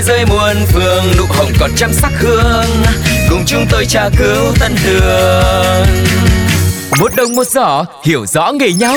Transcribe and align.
Thế 0.00 0.06
giới 0.06 0.26
muôn 0.26 0.56
phương, 0.66 1.04
nụ 1.18 1.24
hồng 1.28 1.52
còn 1.60 1.70
trăm 1.76 1.92
sắc 1.92 2.12
hương. 2.18 2.64
Cùng 3.30 3.42
chúng 3.46 3.66
tôi 3.70 3.86
tra 3.86 4.08
cứu 4.18 4.54
tân 4.60 4.72
đường 4.84 5.86
Một 7.00 7.12
đồng 7.16 7.34
một 7.34 7.46
giỏ, 7.46 7.84
hiểu 8.04 8.26
rõ 8.26 8.52
nghề 8.52 8.72
nhau. 8.72 8.96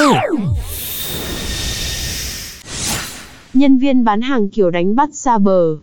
Nhân 3.54 3.78
viên 3.78 4.04
bán 4.04 4.22
hàng 4.22 4.50
kiểu 4.50 4.70
đánh 4.70 4.96
bắt 4.96 5.10
xa 5.14 5.38
bờ. 5.38 5.76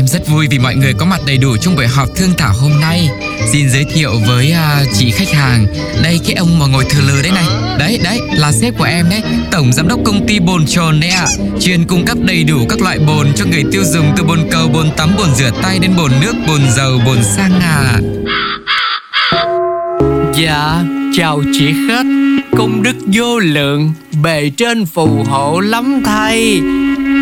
Em 0.00 0.06
rất 0.06 0.28
vui 0.28 0.46
vì 0.50 0.58
mọi 0.58 0.74
người 0.74 0.94
có 0.94 1.06
mặt 1.06 1.20
đầy 1.26 1.38
đủ 1.38 1.56
trong 1.56 1.76
buổi 1.76 1.86
họp 1.86 2.08
thương 2.16 2.30
thảo 2.38 2.52
hôm 2.52 2.80
nay. 2.80 3.08
Xin 3.52 3.70
giới 3.70 3.84
thiệu 3.84 4.10
với 4.26 4.52
uh, 4.52 4.88
chị 4.98 5.10
khách 5.10 5.32
hàng, 5.32 5.66
đây 6.02 6.20
cái 6.26 6.34
ông 6.34 6.58
mà 6.58 6.66
ngồi 6.66 6.84
thừa 6.84 7.00
lừ 7.00 7.22
đấy 7.22 7.32
này. 7.34 7.44
Đấy, 7.78 8.00
đấy, 8.04 8.20
là 8.32 8.52
sếp 8.52 8.78
của 8.78 8.84
em 8.84 9.06
đấy, 9.10 9.22
tổng 9.50 9.72
giám 9.72 9.88
đốc 9.88 10.00
công 10.04 10.26
ty 10.26 10.40
bồn 10.40 10.66
tròn 10.66 11.00
đấy 11.00 11.10
ạ. 11.10 11.26
Chuyên 11.60 11.84
cung 11.84 12.04
cấp 12.04 12.18
đầy 12.20 12.44
đủ 12.44 12.66
các 12.68 12.80
loại 12.80 12.98
bồn 12.98 13.32
cho 13.36 13.44
người 13.44 13.64
tiêu 13.72 13.82
dùng 13.84 14.12
từ 14.16 14.24
bồn 14.24 14.38
cầu, 14.50 14.68
bồn 14.68 14.90
tắm, 14.96 15.10
bồn 15.18 15.34
rửa 15.34 15.50
tay 15.62 15.78
đến 15.78 15.90
bồn 15.96 16.12
nước, 16.20 16.34
bồn 16.48 16.60
dầu, 16.76 17.00
bồn 17.06 17.18
xăng 17.24 17.60
à. 17.60 18.00
Dạ, 20.34 20.82
chào 21.16 21.42
chị 21.52 21.72
khách 21.88 22.06
Công 22.56 22.82
đức 22.82 22.96
vô 23.12 23.38
lượng 23.38 23.92
Bề 24.22 24.50
trên 24.56 24.86
phù 24.86 25.24
hộ 25.24 25.60
lắm 25.60 26.02
thay 26.04 26.60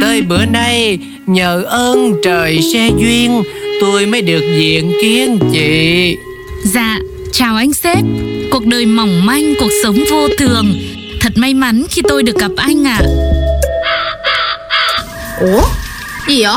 Tới 0.00 0.22
bữa 0.22 0.44
nay 0.44 0.98
Nhờ 1.26 1.62
ơn 1.66 2.14
trời 2.22 2.60
xe 2.72 2.90
duyên 2.98 3.42
Tôi 3.80 4.06
mới 4.06 4.22
được 4.22 4.42
diện 4.58 4.92
kiến 5.02 5.38
chị 5.52 6.16
Dạ, 6.64 6.98
chào 7.32 7.56
anh 7.56 7.72
sếp 7.72 8.04
Cuộc 8.50 8.66
đời 8.66 8.86
mỏng 8.86 9.26
manh, 9.26 9.54
cuộc 9.60 9.70
sống 9.82 9.98
vô 10.10 10.28
thường 10.38 10.74
Thật 11.20 11.32
may 11.36 11.54
mắn 11.54 11.84
khi 11.90 12.02
tôi 12.08 12.22
được 12.22 12.36
gặp 12.38 12.50
anh 12.56 12.84
ạ 12.84 13.00
Ủa? 15.40 15.62
Gì 16.28 16.42
vậy? 16.42 16.52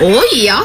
Ủa 0.00 0.22
gì 0.34 0.46
vậy? 0.46 0.56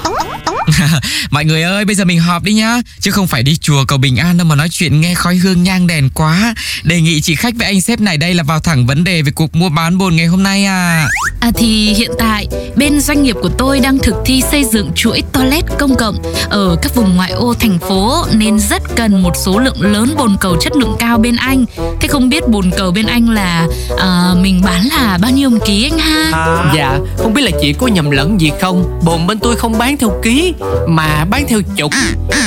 Mọi 1.30 1.46
người 1.46 1.64
ơi, 1.64 1.86
bây 1.86 1.96
giờ 1.96 2.06
mình 2.06 2.20
họp 2.20 2.44
đi 2.44 2.54
nhá 2.54 2.82
Chứ 3.00 3.12
không 3.12 3.28
phải 3.28 3.44
đi 3.44 3.58
chùa 3.58 3.86
cầu 3.88 3.98
bình 3.98 4.18
an 4.18 4.38
đâu 4.38 4.48
mà 4.48 4.56
nói 4.56 4.68
chuyện 4.72 5.02
nghe 5.02 5.14
khói 5.14 5.36
hương 5.36 5.64
nhang 5.64 5.88
đèn 5.88 6.10
quá 6.10 6.56
Đề 6.84 7.02
nghị 7.02 7.22
chị 7.22 7.36
khách 7.36 7.54
với 7.56 7.68
anh 7.68 7.82
sếp 7.82 8.00
này 8.00 8.18
đây 8.18 8.34
là 8.34 8.44
vào 8.44 8.60
thẳng 8.60 8.86
vấn 8.86 9.04
đề 9.04 9.22
về 9.22 9.32
cuộc 9.36 9.56
mua 9.56 9.70
bán 9.70 9.98
bồn 9.98 10.16
ngày 10.16 10.26
hôm 10.26 10.44
nay 10.44 10.66
à 10.66 11.08
À 11.40 11.52
thì 11.56 11.94
hiện 11.94 12.12
tại 12.20 12.48
bên 12.76 13.02
doanh 13.02 13.24
nghiệp 13.24 13.36
của 13.42 13.50
tôi 13.50 13.80
đang 13.80 14.00
thực 14.00 14.16
thi 14.26 14.44
xây 14.52 14.64
dựng 14.64 14.92
chuỗi 14.96 15.24
toilet 15.34 15.66
công 15.80 15.96
cộng 15.96 16.16
ở 16.50 16.76
các 16.82 16.96
vùng 16.96 17.16
ngoại 17.16 17.32
ô 17.32 17.54
thành 17.54 17.80
phố 17.80 18.26
nên 18.34 18.60
rất 18.60 18.82
cần 18.96 19.24
một 19.24 19.32
số 19.36 19.60
lượng 19.60 19.82
lớn 19.82 20.14
bồn 20.18 20.36
cầu 20.42 20.58
chất 20.62 20.76
lượng 20.76 20.96
cao 21.00 21.18
bên 21.18 21.36
anh. 21.36 21.66
Thế 22.02 22.08
không 22.08 22.30
biết 22.30 22.48
bồn 22.48 22.72
cầu 22.78 22.92
bên 22.92 23.06
anh 23.06 23.30
là 23.30 23.68
à, 24.00 24.34
mình 24.42 24.62
bán 24.66 24.88
là 24.88 25.18
bao 25.22 25.32
nhiêu 25.32 25.50
một 25.50 25.58
ký 25.66 25.90
anh 25.92 26.00
ha? 26.00 26.32
Dạ, 26.76 27.00
không 27.18 27.34
biết 27.34 27.42
là 27.42 27.52
chị 27.62 27.74
có 27.74 27.88
nhầm 27.88 28.10
lẫn 28.10 28.42
gì 28.42 28.52
không 28.62 29.00
Bồn 29.06 29.19
bên 29.28 29.40
tôi 29.40 29.56
không 29.56 29.78
bán 29.78 29.98
theo 29.98 30.20
ký 30.24 30.54
Mà 30.88 31.26
bán 31.26 31.46
theo 31.48 31.62
chục. 31.76 31.92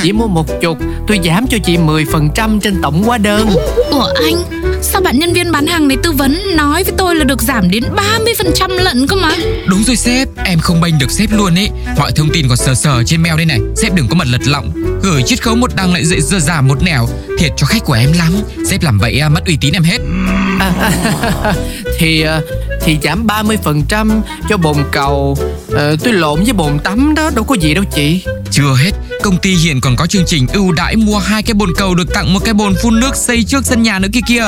Chỉ 0.03 0.11
mua 0.11 0.27
một 0.27 0.61
chục 0.61 0.77
Tôi 1.07 1.19
giảm 1.25 1.47
cho 1.47 1.57
chị 1.63 1.77
10% 1.77 2.59
trên 2.59 2.81
tổng 2.81 3.03
hóa 3.03 3.17
đơn. 3.17 3.49
Ủa 3.91 4.07
anh, 4.23 4.35
sao 4.81 5.01
bạn 5.01 5.19
nhân 5.19 5.33
viên 5.33 5.51
bán 5.51 5.67
hàng 5.67 5.87
này 5.87 5.97
tư 6.03 6.11
vấn 6.11 6.55
nói 6.55 6.83
với 6.83 6.93
tôi 6.97 7.15
là 7.15 7.23
được 7.23 7.41
giảm 7.41 7.69
đến 7.71 7.83
30% 7.95 8.69
lận 8.69 9.07
cơ 9.07 9.15
mà? 9.15 9.31
Đúng 9.65 9.83
rồi 9.83 9.95
sếp, 9.95 10.27
em 10.45 10.59
không 10.59 10.81
bênh 10.81 10.99
được 10.99 11.11
sếp 11.11 11.31
luôn 11.31 11.55
ấy 11.55 11.69
Mọi 11.97 12.11
thông 12.11 12.29
tin 12.29 12.47
còn 12.47 12.57
sờ 12.57 12.75
sờ 12.75 13.03
trên 13.03 13.21
mail 13.21 13.37
đây 13.37 13.45
này. 13.45 13.59
Sếp 13.75 13.95
đừng 13.95 14.07
có 14.07 14.15
mật 14.15 14.27
lật 14.27 14.41
lọng. 14.47 14.71
Gửi 15.01 15.21
chiết 15.21 15.43
khấu 15.43 15.55
một 15.55 15.75
đằng 15.75 15.93
lại 15.93 16.05
dậy 16.05 16.21
giờ 16.21 16.39
giảm 16.39 16.67
một 16.67 16.83
nẻo. 16.83 17.07
Thiệt 17.39 17.51
cho 17.57 17.65
khách 17.65 17.85
của 17.85 17.93
em 17.93 18.13
lắm. 18.13 18.33
Sếp 18.69 18.83
làm 18.83 18.97
vậy 18.97 19.19
à, 19.19 19.29
mất 19.29 19.45
uy 19.45 19.57
tín 19.61 19.73
em 19.73 19.83
hết. 19.83 19.97
Thì 21.97 22.21
ờ, 22.21 22.41
thì 22.81 22.97
giảm 23.03 23.27
30% 23.27 24.21
cho 24.49 24.57
bồn 24.57 24.77
cầu 24.91 25.37
Ờ, 25.75 25.95
Tôi 26.03 26.13
lộn 26.13 26.43
với 26.43 26.53
bồn 26.53 26.79
tắm 26.79 27.15
đó 27.15 27.29
Đâu 27.35 27.43
có 27.43 27.55
gì 27.55 27.73
đâu 27.73 27.83
chị. 27.95 28.23
Chưa 28.51 28.75
hết, 28.83 28.91
công 29.23 29.37
ty 29.37 29.55
hiện 29.55 29.81
còn 29.81 29.95
có 29.95 30.05
chương 30.07 30.23
trình 30.27 30.47
ưu 30.53 30.71
đãi 30.71 30.95
mua 30.95 31.17
hai 31.17 31.43
cái 31.43 31.53
bồn 31.53 31.69
cầu 31.77 31.95
được 31.95 32.13
tặng 32.13 32.33
một 32.33 32.39
cái 32.45 32.53
bồn 32.53 32.75
phun 32.83 32.99
nước 32.99 33.15
xây 33.15 33.43
trước 33.47 33.65
sân 33.65 33.81
nhà 33.83 33.99
nữa 33.99 34.07
kia 34.13 34.19
kìa. 34.27 34.45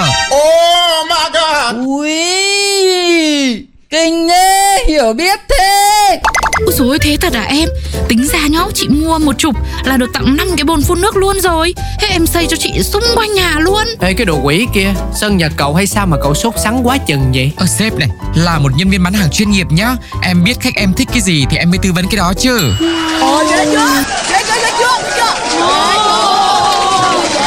Ui 1.86 2.12
Kinh 3.90 4.28
nhé 4.28 4.78
Hiểu 4.88 5.14
biết 5.14 5.40
thế 5.50 5.92
Ôi 6.60 6.74
dồi 6.78 6.88
ôi, 6.88 7.00
thế 7.02 7.18
thật 7.22 7.34
à 7.34 7.46
em? 7.50 7.70
Tính 8.08 8.28
ra 8.34 8.40
nhá 8.48 8.60
chị 8.74 8.88
mua 8.88 9.18
một 9.18 9.38
chục 9.38 9.56
là 9.84 9.98
được 9.98 10.10
tặng 10.14 10.38
5 10.38 10.48
cái 10.58 10.64
bồn 10.64 10.82
phun 10.82 11.02
nước 11.02 11.16
luôn 11.18 11.42
rồi. 11.42 11.74
Thế 12.02 12.08
em 12.08 12.28
xây 12.28 12.48
cho 12.50 12.58
chị 12.60 12.84
xung 12.84 13.04
quanh 13.16 13.34
nhà 13.34 13.56
luôn. 13.60 13.84
Ê 14.00 14.14
cái 14.14 14.26
đồ 14.26 14.40
quỷ 14.44 14.68
kia 14.74 14.94
Sân 15.16 15.38
nhà 15.38 15.50
cậu 15.58 15.74
hay 15.74 15.88
sao 15.88 16.06
mà 16.06 16.18
cậu 16.24 16.34
sốt 16.34 16.54
sắng 16.64 16.88
quá 16.88 16.98
chừng 16.98 17.32
vậy? 17.34 17.52
Ờ 17.58 17.66
sếp 17.66 17.94
này, 17.94 18.10
là 18.36 18.60
một 18.60 18.72
nhân 18.76 18.90
viên 18.90 19.04
bán 19.04 19.14
hàng 19.14 19.30
chuyên 19.32 19.52
nghiệp 19.52 19.68
nhá. 19.70 19.96
Em 20.22 20.44
biết 20.44 20.60
khách 20.60 20.76
em 20.76 20.94
thích 20.94 21.08
cái 21.12 21.22
gì 21.22 21.46
thì 21.50 21.58
em 21.58 21.70
mới 21.70 21.78
tư 21.78 21.92
vấn 21.92 22.08
cái 22.08 22.18
đó 22.18 22.34
chứ. 22.38 22.60
Ồ 23.22 23.44
ghê 23.52 23.66
chưa? 23.66 23.72
Chưa? 23.72 24.04
Ghê 24.30 24.44
chưa? 24.48 24.56
Ghê 24.62 24.72
chưa 24.80 26.05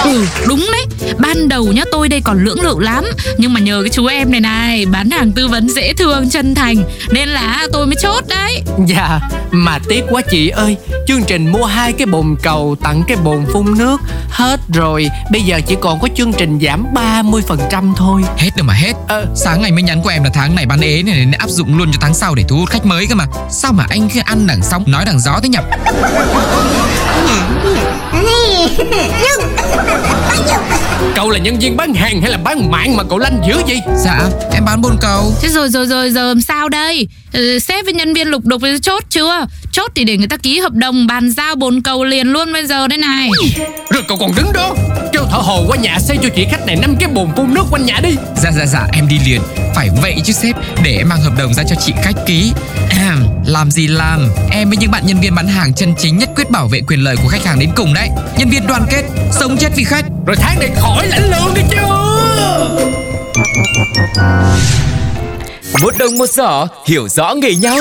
Ừ 0.09 0.27
đúng 0.49 0.67
đấy 0.73 1.13
Ban 1.19 1.49
đầu 1.49 1.65
nhá 1.65 1.85
tôi 1.93 2.09
đây 2.09 2.21
còn 2.21 2.45
lưỡng 2.45 2.61
lự 2.61 2.75
lắm 2.79 3.05
Nhưng 3.39 3.53
mà 3.53 3.61
nhờ 3.61 3.81
cái 3.83 3.91
chú 3.91 4.07
em 4.07 4.31
này 4.31 4.41
này 4.41 4.87
Bán 4.87 5.11
hàng 5.11 5.33
tư 5.33 5.49
vấn 5.49 5.69
dễ 5.69 5.93
thương 5.95 6.31
chân 6.31 6.55
thành 6.55 6.77
Nên 7.11 7.29
là 7.29 7.67
tôi 7.73 7.87
mới 7.87 7.95
chốt 8.03 8.25
đấy 8.29 8.63
Dạ 8.87 9.21
Mà 9.51 9.79
tiếc 9.89 10.05
quá 10.11 10.23
chị 10.31 10.49
ơi 10.49 10.77
Chương 11.07 11.25
trình 11.27 11.53
mua 11.53 11.65
hai 11.65 11.93
cái 11.93 12.07
bồn 12.07 12.37
cầu 12.43 12.77
tặng 12.83 13.03
cái 13.09 13.17
bồn 13.17 13.47
phun 13.53 13.79
nước 13.79 14.01
Hết 14.31 14.61
rồi 14.75 15.09
Bây 15.33 15.43
giờ 15.43 15.61
chỉ 15.67 15.77
còn 15.81 16.01
có 16.01 16.09
chương 16.17 16.33
trình 16.33 16.59
giảm 16.63 16.87
30% 16.95 17.95
thôi 17.97 18.23
Hết 18.37 18.51
đâu 18.57 18.67
mà 18.67 18.75
hết. 18.75 18.93
Ờ. 19.09 19.27
Sáng 19.35 19.63
ngày 19.63 19.73
mới 19.73 19.83
nhắn 19.83 20.03
của 20.03 20.09
em 20.09 20.25
là 20.25 20.31
tháng 20.35 20.55
này 20.55 20.67
bán 20.67 20.81
ế 20.81 21.03
này 21.03 21.15
nên 21.15 21.31
áp 21.31 21.49
dụng 21.49 21.79
luôn 21.79 21.93
cho 21.93 21.99
tháng 22.01 22.15
sau 22.15 22.35
để 22.35 22.45
thu 22.49 22.57
hút 22.57 22.71
khách 22.71 22.87
mới 22.87 23.07
cơ 23.07 23.15
mà. 23.15 23.25
Sao 23.51 23.73
mà 23.73 23.87
anh 23.89 24.09
cứ 24.15 24.21
ăn 24.25 24.47
đằng 24.47 24.63
sóng 24.63 24.85
nói 24.87 25.05
đằng 25.05 25.21
gió 25.21 25.41
thế 25.43 25.49
nhỉ? 25.49 25.59
Cậu 31.29 31.33
là 31.33 31.39
nhân 31.39 31.59
viên 31.59 31.77
bán 31.77 31.95
hàng 31.95 32.23
hay 32.23 32.31
là 32.31 32.39
bán 32.39 32.71
mạng 32.71 32.97
mà 32.97 33.05
cậu 33.05 33.19
lanh 33.19 33.43
dữ 33.49 33.55
vậy? 33.67 33.81
Dạ, 34.05 34.21
em 34.53 34.65
bán 34.65 34.83
bồn 34.83 34.97
cầu. 35.01 35.33
Thế 35.43 35.49
rồi 35.49 35.69
rồi 35.69 35.87
rồi 35.87 36.11
giờ 36.11 36.29
làm 36.29 36.41
sao 36.41 36.69
đây? 36.69 37.09
Ừ, 37.33 37.59
Sếp 37.59 37.85
với 37.85 37.95
nhân 37.95 38.15
viên 38.15 38.29
lục 38.29 38.45
đục 38.45 38.63
thì 38.65 38.79
chốt 38.83 39.05
chưa? 39.11 39.47
Chốt 39.73 39.91
thì 39.95 40.05
để 40.05 40.17
người 40.17 40.29
ta 40.29 40.37
ký 40.37 40.59
hợp 40.59 40.73
đồng 40.73 41.07
Bàn 41.07 41.31
giao 41.31 41.55
bồn 41.55 41.83
cầu 41.83 42.05
liền 42.05 42.27
luôn 42.27 42.53
bây 42.53 42.67
giờ 42.67 42.89
đây 42.89 42.99
này. 42.99 43.31
Rồi 43.91 44.03
cậu 44.09 44.19
còn 44.21 44.31
đứng 44.37 44.53
đó 44.53 44.75
Kêu 45.13 45.23
thợ 45.31 45.39
hồ 45.39 45.65
qua 45.69 45.77
nhà 45.77 45.99
xây 45.99 46.17
cho 46.23 46.29
chị 46.37 46.47
khách 46.51 46.67
này 46.67 46.77
năm 46.77 46.97
cái 47.01 47.09
bồn 47.09 47.29
phun 47.37 47.55
nước 47.55 47.65
quanh 47.71 47.87
nhà 47.87 48.01
đi. 48.03 48.17
Dạ 48.37 48.51
dạ 48.59 48.67
dạ 48.67 48.87
em 48.93 49.09
đi 49.09 49.19
liền. 49.27 49.41
Phải 49.75 49.89
vậy 50.03 50.15
chứ 50.25 50.33
sếp 50.33 50.57
Để 50.85 50.97
em 50.97 51.09
mang 51.09 51.23
hợp 51.23 51.33
đồng 51.39 51.55
ra 51.55 51.63
cho 51.69 51.77
chị 51.87 51.93
khách 52.03 52.27
ký 52.27 52.53
Làm 53.47 53.71
gì 53.71 53.87
làm? 53.87 54.29
Em 54.51 54.69
với 54.69 54.77
những 54.77 54.91
bạn 54.91 55.07
nhân 55.07 55.21
viên 55.21 55.35
bán 55.35 55.49
hàng 55.49 55.75
chân 55.75 55.95
chính 55.99 56.19
nhất 56.19 56.29
quyết 56.37 56.51
bảo 56.51 56.69
vệ 56.69 56.81
quyền 56.87 57.01
lợi 57.01 57.17
của 57.23 57.29
khách 57.29 57.45
hàng 57.45 57.59
đến 57.59 57.71
cùng 57.77 57.95
đấy. 57.95 58.09
Nhân 58.39 58.49
viên 58.51 58.67
đoàn 58.67 58.87
kết 58.91 59.03
Sống 59.33 59.57
chết 59.57 59.69
vì 59.77 59.85
khách. 59.85 60.05
Rồi 60.27 60.37
tháng 60.37 60.59
này 60.59 60.71
khỏi 60.77 61.07
lãnh 61.07 61.31
lương 61.31 61.55
đi 61.55 61.63
chứ. 61.71 61.77
Một 65.83 65.95
đồng 65.99 66.19
một 66.19 66.31
giỏ 66.31 66.67
hiểu 66.87 67.09
rõ 67.09 67.35
nghề 67.35 67.55
nhau 67.55 67.79